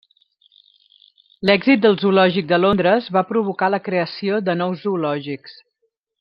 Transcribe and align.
L'èxit 1.49 1.83
del 1.83 1.99
Zoològic 2.03 2.47
de 2.53 2.59
Londres 2.63 3.11
va 3.19 3.23
provocar 3.33 3.71
la 3.75 3.81
creació 3.91 4.41
de 4.49 4.57
nous 4.65 4.83
zoològics. 4.87 5.61